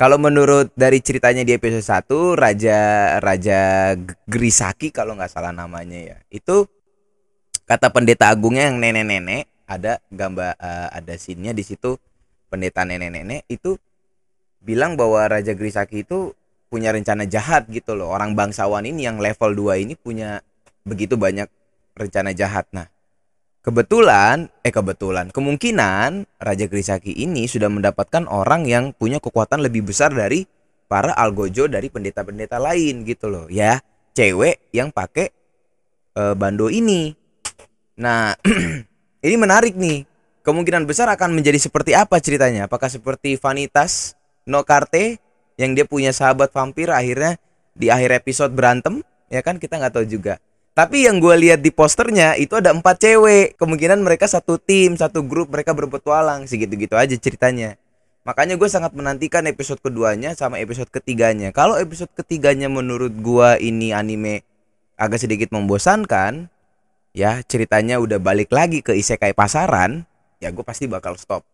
Kalau 0.00 0.16
menurut 0.16 0.72
dari 0.72 1.04
ceritanya 1.04 1.44
di 1.44 1.52
episode 1.52 1.84
1 1.84 2.08
Raja 2.32 2.78
Raja 3.20 3.92
Grisaki 4.24 4.88
kalau 4.88 5.18
nggak 5.18 5.28
salah 5.28 5.52
namanya 5.52 6.00
ya. 6.00 6.16
Itu 6.32 6.64
kata 7.68 7.92
pendeta 7.92 8.32
agungnya 8.32 8.72
yang 8.72 8.80
nenek-nenek 8.80 9.51
ada 9.72 9.98
gambar 10.12 10.60
uh, 10.60 10.88
ada 10.92 11.14
scene 11.16 11.56
di 11.56 11.64
situ 11.64 11.96
pendeta 12.52 12.84
nenek-nenek 12.84 13.48
itu 13.48 13.80
bilang 14.60 14.94
bahwa 14.94 15.24
Raja 15.26 15.56
Grisaki 15.56 16.04
itu 16.04 16.36
punya 16.72 16.92
rencana 16.92 17.28
jahat 17.28 17.68
gitu 17.68 17.92
loh. 17.92 18.08
Orang 18.08 18.32
bangsawan 18.32 18.84
ini 18.88 19.04
yang 19.04 19.20
level 19.20 19.52
2 19.52 19.84
ini 19.84 19.94
punya 19.96 20.40
begitu 20.84 21.20
banyak 21.20 21.48
rencana 21.92 22.32
jahat. 22.32 22.64
Nah, 22.72 22.88
kebetulan, 23.60 24.48
eh 24.64 24.72
kebetulan, 24.72 25.28
kemungkinan 25.28 26.24
Raja 26.40 26.66
Grisaki 26.68 27.12
ini 27.12 27.44
sudah 27.44 27.68
mendapatkan 27.68 28.24
orang 28.24 28.64
yang 28.64 28.96
punya 28.96 29.20
kekuatan 29.20 29.60
lebih 29.60 29.84
besar 29.84 30.12
dari 30.16 30.48
para 30.88 31.12
algojo 31.16 31.68
dari 31.68 31.92
pendeta-pendeta 31.92 32.56
lain 32.56 33.04
gitu 33.04 33.28
loh. 33.28 33.46
Ya, 33.52 33.84
cewek 34.16 34.72
yang 34.72 34.92
pakai 34.92 35.28
e, 36.16 36.22
bando 36.36 36.72
ini. 36.72 37.12
Nah, 38.00 38.32
ini 39.22 39.38
menarik 39.38 39.78
nih. 39.78 40.04
Kemungkinan 40.42 40.82
besar 40.90 41.06
akan 41.06 41.38
menjadi 41.38 41.54
seperti 41.62 41.94
apa 41.94 42.18
ceritanya? 42.18 42.66
Apakah 42.66 42.90
seperti 42.90 43.38
Vanitas 43.38 44.18
No 44.42 44.66
Carte 44.66 45.22
yang 45.54 45.78
dia 45.78 45.86
punya 45.86 46.10
sahabat 46.10 46.50
vampir 46.50 46.90
akhirnya 46.90 47.38
di 47.78 47.86
akhir 47.94 48.18
episode 48.18 48.50
berantem? 48.50 49.06
Ya 49.30 49.38
kan 49.46 49.62
kita 49.62 49.78
nggak 49.78 49.94
tahu 49.94 50.06
juga. 50.10 50.42
Tapi 50.74 51.06
yang 51.06 51.22
gue 51.22 51.36
lihat 51.38 51.62
di 51.62 51.70
posternya 51.70 52.34
itu 52.34 52.58
ada 52.58 52.74
empat 52.74 52.98
cewek. 52.98 53.54
Kemungkinan 53.54 54.02
mereka 54.02 54.26
satu 54.26 54.58
tim, 54.58 54.98
satu 54.98 55.22
grup, 55.22 55.54
mereka 55.54 55.70
berpetualang. 55.70 56.50
Segitu-gitu 56.50 56.98
aja 56.98 57.14
ceritanya. 57.14 57.78
Makanya 58.26 58.58
gue 58.58 58.66
sangat 58.66 58.90
menantikan 58.94 59.46
episode 59.46 59.78
keduanya 59.78 60.34
sama 60.34 60.58
episode 60.58 60.90
ketiganya. 60.90 61.54
Kalau 61.54 61.78
episode 61.78 62.10
ketiganya 62.18 62.66
menurut 62.66 63.14
gue 63.14 63.48
ini 63.62 63.94
anime 63.94 64.42
agak 64.98 65.22
sedikit 65.22 65.50
membosankan, 65.54 66.50
ya 67.12 67.44
ceritanya 67.44 68.00
udah 68.00 68.16
balik 68.18 68.48
lagi 68.52 68.80
ke 68.80 68.96
isekai 68.96 69.36
pasaran, 69.36 70.04
ya 70.40 70.48
gue 70.48 70.64
pasti 70.64 70.88
bakal 70.88 71.16
stop. 71.20 71.44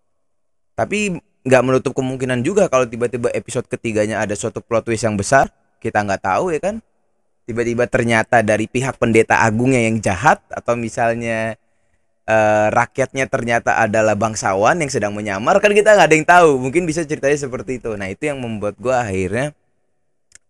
Tapi 0.79 1.19
nggak 1.43 1.63
menutup 1.67 1.93
kemungkinan 1.95 2.43
juga 2.47 2.71
kalau 2.71 2.87
tiba-tiba 2.87 3.31
episode 3.35 3.67
ketiganya 3.67 4.23
ada 4.23 4.35
suatu 4.39 4.63
plot 4.63 4.87
twist 4.87 5.03
yang 5.07 5.19
besar, 5.19 5.51
kita 5.83 6.03
nggak 6.03 6.23
tahu 6.23 6.55
ya 6.55 6.61
kan? 6.63 6.79
Tiba-tiba 7.49 7.89
ternyata 7.89 8.45
dari 8.45 8.69
pihak 8.69 9.01
pendeta 9.01 9.43
agungnya 9.43 9.83
yang 9.83 9.99
jahat 9.99 10.39
atau 10.53 10.77
misalnya 10.77 11.57
uh, 12.29 12.69
rakyatnya 12.69 13.25
ternyata 13.27 13.81
adalah 13.81 14.13
bangsawan 14.15 14.77
yang 14.79 14.93
sedang 14.93 15.17
menyamar 15.17 15.57
kan 15.59 15.73
kita 15.73 15.97
nggak 15.97 16.09
ada 16.13 16.17
yang 16.17 16.29
tahu. 16.29 16.51
Mungkin 16.61 16.85
bisa 16.85 17.03
ceritanya 17.09 17.41
seperti 17.41 17.81
itu. 17.81 17.97
Nah 17.97 18.13
itu 18.13 18.29
yang 18.29 18.39
membuat 18.39 18.77
gue 18.77 18.93
akhirnya 18.93 19.57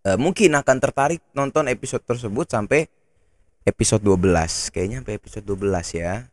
uh, 0.04 0.18
mungkin 0.18 0.58
akan 0.58 0.76
tertarik 0.82 1.22
nonton 1.32 1.70
episode 1.70 2.02
tersebut 2.02 2.50
sampai 2.50 2.90
episode 3.66 4.02
12 4.02 4.74
kayaknya 4.74 4.96
sampai 5.02 5.16
episode 5.16 5.44
12 5.46 6.02
ya. 6.02 6.26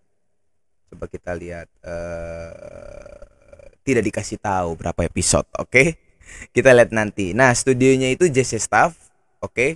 Coba 0.92 1.06
kita 1.10 1.32
lihat 1.34 1.68
uh, 1.82 3.26
tidak 3.86 4.04
dikasih 4.10 4.38
tahu 4.42 4.78
berapa 4.78 5.02
episode 5.06 5.48
oke? 5.58 5.70
Okay? 5.70 5.88
kita 6.56 6.74
lihat 6.74 6.92
nanti. 6.92 7.32
Nah 7.38 7.54
studionya 7.54 8.12
itu 8.12 8.28
JC 8.30 8.58
Staff 8.58 8.98
oke? 9.42 9.54
Okay? 9.54 9.70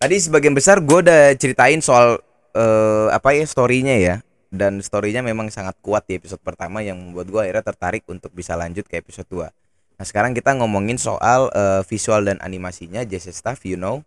Tadi 0.00 0.16
sebagian 0.16 0.56
besar 0.56 0.80
gue 0.80 0.98
udah 1.04 1.36
ceritain 1.36 1.80
soal 1.84 2.20
uh, 2.56 3.08
apa 3.12 3.36
ya 3.36 3.44
storynya 3.44 3.96
ya. 4.00 4.16
Dan 4.50 4.82
storynya 4.82 5.22
memang 5.22 5.46
sangat 5.46 5.78
kuat 5.78 6.10
di 6.10 6.18
episode 6.18 6.42
pertama 6.42 6.82
yang 6.82 6.98
membuat 6.98 7.30
gue 7.30 7.40
akhirnya 7.46 7.62
tertarik 7.70 8.02
untuk 8.10 8.34
bisa 8.34 8.58
lanjut 8.58 8.82
ke 8.82 8.98
episode 8.98 9.30
2 9.30 9.46
Nah 10.00 10.08
sekarang 10.08 10.32
kita 10.32 10.56
ngomongin 10.56 10.96
soal 10.96 11.52
uh, 11.52 11.84
visual 11.84 12.24
dan 12.24 12.40
animasinya 12.40 13.04
Jesse 13.04 13.36
Staff 13.36 13.68
you 13.68 13.76
know. 13.76 14.00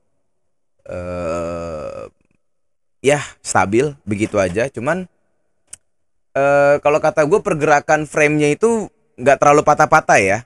Uh, 0.90 2.10
ya 3.03 3.19
stabil 3.43 3.91
begitu 4.07 4.39
aja. 4.39 4.72
Cuman 4.72 5.05
uh, 6.33 6.79
kalau 6.79 7.03
kata 7.03 7.27
gue 7.27 7.43
pergerakan 7.43 8.07
framenya 8.07 8.55
itu 8.55 8.88
nggak 9.19 9.38
terlalu 9.43 9.62
patah-patah 9.67 10.19
ya. 10.24 10.39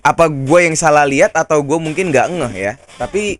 Apa 0.00 0.28
gue 0.28 0.60
yang 0.64 0.76
salah 0.76 1.04
lihat 1.04 1.36
atau 1.36 1.60
gue 1.60 1.76
mungkin 1.76 2.08
nggak 2.08 2.28
ngeh 2.32 2.54
ya? 2.56 2.72
Tapi 2.96 3.38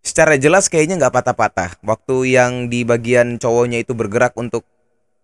secara 0.00 0.40
jelas 0.40 0.66
kayaknya 0.72 0.98
nggak 0.98 1.14
patah-patah. 1.14 1.70
Waktu 1.84 2.36
yang 2.36 2.52
di 2.72 2.88
bagian 2.88 3.36
cowoknya 3.36 3.84
itu 3.84 3.92
bergerak 3.92 4.32
untuk 4.40 4.64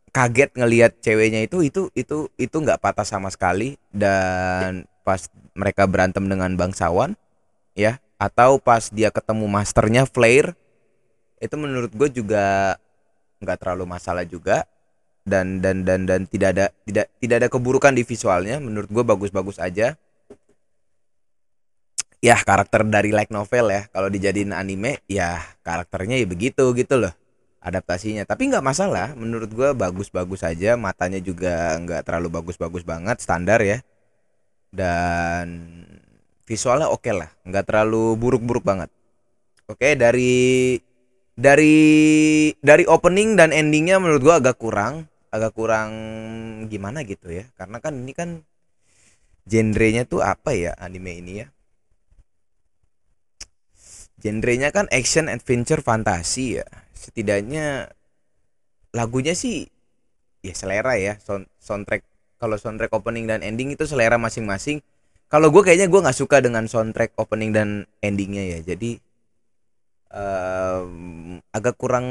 kaget 0.09 0.57
ngelihat 0.57 0.97
ceweknya 1.05 1.45
itu 1.45 1.61
itu 1.61 1.93
itu 1.93 2.33
itu 2.41 2.57
nggak 2.57 2.81
patah 2.81 3.05
sama 3.05 3.29
sekali. 3.29 3.77
Dan 3.93 4.89
pas 5.05 5.29
mereka 5.57 5.89
berantem 5.89 6.25
dengan 6.29 6.53
bangsawan 6.57 7.17
ya 7.73 8.01
atau 8.21 8.59
pas 8.59 8.93
dia 8.93 9.09
ketemu 9.09 9.47
masternya 9.49 10.05
Flair 10.05 10.53
itu 11.39 11.55
menurut 11.59 11.91
gue 11.95 12.09
juga 12.11 12.77
nggak 13.43 13.59
terlalu 13.63 13.85
masalah 13.87 14.27
juga. 14.27 14.67
Dan 15.29 15.61
dan 15.61 15.85
dan 15.85 16.09
dan 16.09 16.25
tidak 16.25 16.57
ada 16.57 16.67
tidak 16.89 17.07
tidak 17.21 17.37
ada 17.45 17.49
keburukan 17.53 17.93
di 17.93 18.01
visualnya. 18.01 18.57
Menurut 18.59 18.89
gue 18.89 19.05
bagus-bagus 19.05 19.61
aja. 19.61 19.93
Ya 22.19 22.37
karakter 22.43 22.83
dari 22.89 23.13
like 23.13 23.31
novel 23.31 23.69
ya. 23.69 23.87
Kalau 23.93 24.09
dijadiin 24.09 24.57
anime 24.57 25.05
ya 25.07 25.39
karakternya 25.63 26.17
ya 26.17 26.27
begitu 26.27 26.73
gitu 26.73 26.97
loh. 26.97 27.13
Adaptasinya. 27.61 28.25
Tapi 28.25 28.49
nggak 28.49 28.65
masalah. 28.65 29.13
Menurut 29.15 29.53
gue 29.53 29.71
bagus-bagus 29.77 30.41
aja. 30.43 30.81
Matanya 30.81 31.21
juga 31.21 31.77
nggak 31.77 32.09
terlalu 32.09 32.41
bagus-bagus 32.41 32.83
banget. 32.89 33.21
Standar 33.21 33.61
ya. 33.61 33.85
Dan 34.73 35.77
visualnya 36.49 36.89
oke 36.89 37.05
okay 37.05 37.13
lah. 37.13 37.29
Nggak 37.45 37.69
terlalu 37.69 38.17
buruk-buruk 38.17 38.65
banget. 38.65 38.89
Oke 39.69 39.85
okay, 39.85 39.93
dari 39.93 40.81
dari 41.39 42.51
dari 42.59 42.83
opening 42.91 43.39
dan 43.39 43.55
endingnya 43.55 44.03
menurut 44.03 44.27
gue 44.27 44.35
agak 44.35 44.59
kurang 44.59 45.07
agak 45.31 45.55
kurang 45.55 45.91
gimana 46.67 47.07
gitu 47.07 47.31
ya. 47.31 47.47
Karena 47.55 47.79
kan 47.79 47.95
ini 47.95 48.13
kan 48.17 48.43
genrenya 49.47 50.03
tuh 50.03 50.21
apa 50.25 50.53
ya 50.57 50.75
anime 50.77 51.23
ini 51.23 51.33
ya? 51.45 51.47
Genrenya 54.19 54.75
kan 54.75 54.91
action 54.91 55.31
adventure 55.31 55.79
fantasi 55.79 56.59
ya. 56.59 56.67
Setidaknya 56.91 57.95
lagunya 58.91 59.39
sih 59.39 59.71
ya 60.43 60.55
selera 60.59 60.99
ya. 60.99 61.23
Sound, 61.23 61.47
soundtrack 61.63 62.03
kalau 62.43 62.59
soundtrack 62.59 62.91
opening 62.91 63.31
dan 63.31 63.47
ending 63.47 63.71
itu 63.71 63.87
selera 63.87 64.19
masing-masing. 64.19 64.83
Kalau 65.29 65.53
gue 65.53 65.63
kayaknya 65.63 65.87
gue 65.93 66.01
nggak 66.03 66.19
suka 66.19 66.41
dengan 66.41 66.67
soundtrack 66.67 67.15
opening 67.21 67.55
dan 67.55 67.85
endingnya 68.03 68.59
ya. 68.59 68.75
Jadi 68.75 68.99
uh, 70.13 70.83
agak 71.53 71.75
kurang 71.77 72.07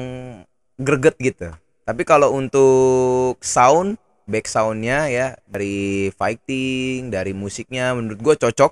greget 0.77 1.17
gitu. 1.17 1.49
Tapi 1.87 2.03
kalau 2.03 2.35
untuk 2.35 3.39
sound 3.39 3.95
back 4.27 4.45
soundnya 4.45 5.07
ya 5.07 5.27
dari 5.47 6.11
fighting 6.11 7.07
dari 7.09 7.31
musiknya 7.31 7.95
menurut 7.95 8.19
gue 8.19 8.35
cocok. 8.35 8.71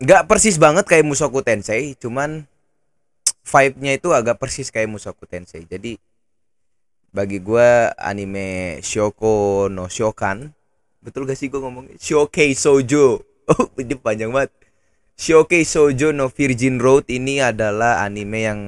Nggak 0.00 0.22
uh, 0.22 0.28
persis 0.30 0.56
banget 0.56 0.86
kayak 0.86 1.04
Musoku 1.04 1.42
Tensei 1.42 1.98
cuman 1.98 2.46
vibe-nya 3.46 3.92
itu 3.98 4.10
agak 4.14 4.38
persis 4.38 4.70
kayak 4.70 4.88
Musoku 4.88 5.26
Tensei. 5.26 5.66
Jadi 5.66 5.98
bagi 7.10 7.40
gue 7.40 7.68
anime 7.96 8.78
Shoko 8.84 9.66
no 9.72 9.88
Shokan 9.88 10.52
betul 11.00 11.22
gak 11.22 11.38
sih 11.38 11.46
gue 11.46 11.60
ngomong 11.60 11.98
Shokei 11.98 12.54
Sojo. 12.54 13.20
Oh 13.46 13.70
ini 13.78 13.94
panjang 13.94 14.34
banget 14.34 14.50
Shokei 15.16 15.64
Sojo 15.64 16.12
no 16.12 16.28
Virgin 16.28 16.76
Road 16.76 17.08
ini 17.08 17.40
adalah 17.40 18.04
anime 18.04 18.38
yang 18.44 18.60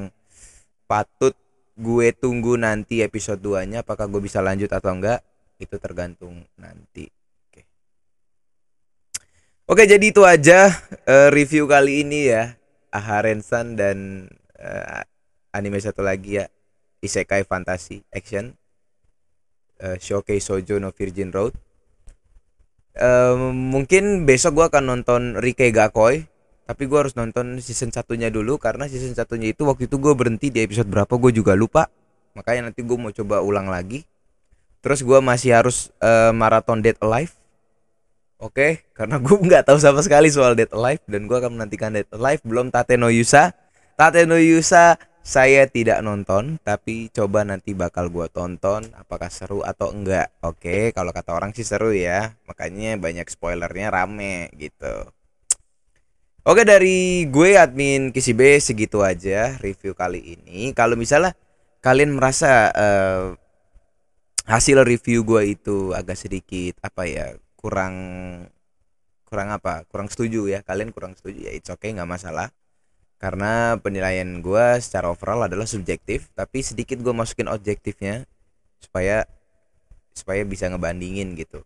patut 0.89 1.37
gue 1.77 2.09
tunggu 2.17 2.57
nanti 2.57 3.05
episode 3.05 3.39
2 3.45 3.69
nya 3.69 3.85
apakah 3.85 4.09
gue 4.09 4.19
bisa 4.25 4.41
lanjut 4.41 4.73
atau 4.73 4.97
enggak 4.97 5.21
itu 5.61 5.77
tergantung 5.77 6.49
nanti. 6.57 7.05
Oke. 7.47 7.63
Oke 9.69 9.85
jadi 9.85 10.01
itu 10.01 10.25
aja 10.25 10.73
uh, 11.05 11.29
review 11.29 11.69
kali 11.69 12.01
ini 12.01 12.33
ya. 12.33 12.57
Aharensan 12.89 13.77
dan 13.77 14.33
uh, 14.57 15.05
anime 15.53 15.77
satu 15.85 16.01
lagi 16.01 16.41
ya. 16.41 16.49
Isekai 17.05 17.45
Fantasy 17.45 18.01
Action. 18.09 18.57
Uh, 19.79 20.01
Shokei 20.01 20.41
Sojo 20.41 20.81
no 20.81 20.97
Virgin 20.97 21.29
Road. 21.29 21.53
Um, 22.99 23.53
mungkin 23.69 24.25
besok 24.25 24.59
gue 24.59 24.67
akan 24.73 24.85
nonton 24.91 25.37
Rike 25.39 25.71
Gakoi 25.71 26.38
tapi 26.69 26.85
gue 26.85 26.99
harus 27.01 27.17
nonton 27.17 27.57
season 27.65 27.89
satunya 27.89 28.29
dulu 28.29 28.61
karena 28.61 28.85
season 28.85 29.17
satunya 29.17 29.57
itu 29.57 29.65
waktu 29.65 29.89
itu 29.89 29.97
gue 29.97 30.13
berhenti 30.13 30.53
di 30.53 30.61
episode 30.61 30.85
berapa 30.85 31.09
gue 31.17 31.33
juga 31.33 31.57
lupa. 31.57 31.89
Makanya 32.37 32.69
nanti 32.69 32.85
gue 32.85 32.99
mau 33.01 33.09
coba 33.09 33.41
ulang 33.41 33.73
lagi. 33.73 34.05
Terus 34.85 35.01
gue 35.01 35.17
masih 35.25 35.57
harus 35.57 35.89
uh, 36.05 36.29
maraton 36.37 36.85
Dead 36.85 37.01
Alive. 37.01 37.33
Oke 38.37 38.53
okay? 38.53 38.73
karena 39.01 39.17
gue 39.17 39.33
nggak 39.33 39.65
tahu 39.65 39.81
sama 39.81 40.05
sekali 40.05 40.29
soal 40.29 40.53
Dead 40.53 40.69
Alive 40.69 41.01
dan 41.09 41.25
gue 41.25 41.37
akan 41.41 41.57
menantikan 41.57 41.97
Dead 41.97 42.09
Alive. 42.13 42.45
Belum 42.45 42.69
Tate 42.69 43.01
no 43.01 43.09
Yusa. 43.09 43.57
Tate 43.97 44.29
no 44.29 44.37
Yusa 44.37 45.01
saya 45.25 45.65
tidak 45.73 46.05
nonton 46.05 46.61
tapi 46.61 47.09
coba 47.13 47.45
nanti 47.45 47.77
bakal 47.77 48.09
gua 48.09 48.33
tonton 48.33 48.93
apakah 48.93 49.33
seru 49.33 49.65
atau 49.65 49.89
enggak. 49.89 50.37
Oke 50.45 50.93
kalau 50.93 51.17
kata 51.17 51.33
orang 51.33 51.57
sih 51.57 51.65
seru 51.65 51.97
ya. 51.97 52.37
Makanya 52.45 53.01
banyak 53.01 53.25
spoilernya 53.25 53.89
rame 53.89 54.53
gitu 54.61 55.09
oke 56.49 56.65
dari 56.65 57.29
gue 57.29 57.61
admin 57.61 58.09
KCB 58.09 58.57
segitu 58.65 59.05
aja 59.05 59.61
review 59.61 59.93
kali 59.93 60.41
ini. 60.41 60.73
Kalau 60.73 60.97
misalnya 60.97 61.37
kalian 61.85 62.17
merasa 62.17 62.73
uh, 62.73 63.37
hasil 64.49 64.81
review 64.81 65.29
gue 65.29 65.53
itu 65.53 65.93
agak 65.93 66.17
sedikit 66.17 66.81
apa 66.81 67.05
ya 67.05 67.37
kurang 67.61 67.95
kurang 69.29 69.53
apa 69.53 69.85
kurang 69.93 70.09
setuju 70.09 70.49
ya 70.49 70.65
kalian 70.65 70.89
kurang 70.89 71.13
setuju 71.13 71.53
ya 71.53 71.53
it's 71.53 71.69
okay 71.69 71.93
nggak 71.93 72.09
masalah. 72.09 72.49
Karena 73.19 73.77
penilaian 73.83 74.41
gue 74.41 74.67
secara 74.81 75.13
overall 75.13 75.45
adalah 75.45 75.69
subjektif 75.69 76.33
tapi 76.33 76.65
sedikit 76.65 76.97
gue 77.05 77.13
masukin 77.13 77.53
objektifnya 77.53 78.25
supaya 78.81 79.29
supaya 80.17 80.41
bisa 80.49 80.65
ngebandingin 80.73 81.37
gitu. 81.37 81.61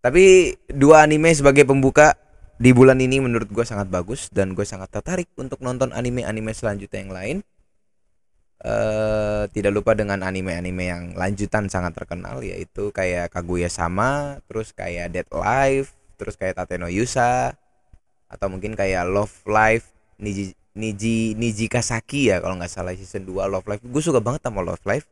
Tapi 0.00 0.56
dua 0.72 1.04
anime 1.04 1.32
sebagai 1.36 1.68
pembuka 1.68 2.23
di 2.54 2.70
bulan 2.70 3.02
ini 3.02 3.18
menurut 3.18 3.50
gue 3.50 3.66
sangat 3.66 3.90
bagus 3.90 4.30
dan 4.30 4.54
gue 4.54 4.62
sangat 4.62 4.86
tertarik 4.90 5.26
untuk 5.34 5.58
nonton 5.58 5.90
anime-anime 5.90 6.54
selanjutnya 6.54 7.00
yang 7.02 7.14
lain. 7.14 7.38
Uh, 8.64 9.44
tidak 9.52 9.76
lupa 9.76 9.92
dengan 9.92 10.24
anime-anime 10.24 10.88
yang 10.88 11.02
lanjutan 11.20 11.68
sangat 11.68 11.92
terkenal 11.92 12.40
yaitu 12.40 12.88
kayak 12.96 13.28
Kaguya 13.28 13.68
sama 13.68 14.40
terus 14.48 14.72
kayak 14.72 15.12
Dead 15.12 15.28
Life 15.28 15.92
terus 16.16 16.40
kayak 16.40 16.56
Tateno 16.56 16.88
Yusa 16.88 17.52
atau 18.24 18.46
mungkin 18.48 18.72
kayak 18.72 19.04
Love 19.04 19.36
Life 19.44 19.92
Niji 20.16 20.56
Niji 20.72 21.36
Niji 21.36 21.68
Kasaki 21.68 22.32
ya 22.32 22.40
kalau 22.40 22.56
nggak 22.56 22.72
salah 22.72 22.96
season 22.96 23.28
2 23.28 23.52
Love 23.52 23.68
Life. 23.68 23.84
Gue 23.84 24.00
suka 24.00 24.24
banget 24.24 24.40
sama 24.48 24.64
Love 24.64 24.80
Life 24.88 25.04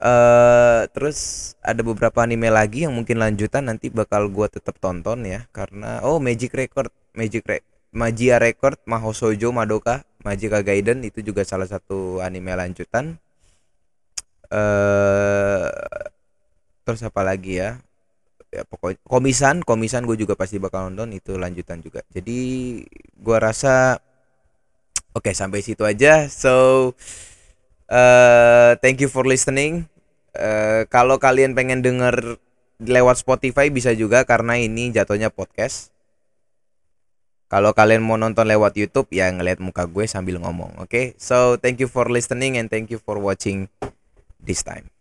uh, 0.00 0.88
terus 0.90 1.52
ada 1.62 1.82
beberapa 1.84 2.22
anime 2.22 2.48
lagi 2.48 2.86
yang 2.86 2.94
mungkin 2.94 3.20
lanjutan 3.20 3.68
nanti 3.68 3.90
bakal 3.92 4.30
gue 4.32 4.46
tetap 4.48 4.78
tonton 4.78 5.26
ya 5.26 5.46
karena 5.54 6.00
oh 6.02 6.18
Magic 6.22 6.54
Record 6.54 6.90
Magic 7.14 7.44
Re 7.46 7.62
Magia 7.94 8.42
Record 8.42 8.82
Mahosojo 8.90 9.54
Madoka 9.54 10.02
Magica 10.24 10.64
Gaiden 10.64 11.04
itu 11.04 11.20
juga 11.20 11.44
salah 11.44 11.68
satu 11.68 12.24
anime 12.24 12.56
lanjutan. 12.56 13.20
Uh, 14.48 15.68
terus 16.88 17.04
apa 17.04 17.20
lagi 17.20 17.60
ya? 17.60 17.76
Ya 18.48 18.64
pokoknya 18.64 18.96
komisan 19.04 19.60
komisan 19.60 20.08
gue 20.08 20.16
juga 20.16 20.32
pasti 20.32 20.56
bakal 20.56 20.88
nonton 20.88 21.12
itu 21.12 21.36
lanjutan 21.36 21.84
juga. 21.84 22.00
Jadi 22.08 22.40
gue 23.20 23.36
rasa 23.36 24.00
oke 25.12 25.28
okay, 25.28 25.34
sampai 25.36 25.60
situ 25.60 25.84
aja. 25.84 26.24
So 26.32 26.96
uh, 27.94 28.74
thank 28.82 28.98
you 28.98 29.06
for 29.06 29.22
listening. 29.22 29.86
Uh, 30.34 30.82
kalau 30.90 31.22
kalian 31.22 31.54
pengen 31.54 31.78
denger 31.78 32.42
lewat 32.82 33.22
Spotify 33.22 33.70
bisa 33.70 33.94
juga 33.94 34.26
karena 34.26 34.58
ini 34.58 34.90
jatuhnya 34.90 35.30
podcast. 35.30 35.94
Kalau 37.46 37.70
kalian 37.70 38.02
mau 38.02 38.18
nonton 38.18 38.50
lewat 38.50 38.74
YouTube 38.74 39.06
ya 39.14 39.30
ngeliat 39.30 39.62
muka 39.62 39.86
gue 39.86 40.10
sambil 40.10 40.42
ngomong 40.42 40.74
oke? 40.82 40.90
Okay? 40.90 41.06
so 41.20 41.54
thank 41.60 41.78
you 41.78 41.86
for 41.86 42.10
listening 42.10 42.58
and 42.58 42.66
thank 42.66 42.90
you 42.90 42.98
for 42.98 43.20
watching 43.20 43.70
this 44.42 44.66
time 44.66 44.93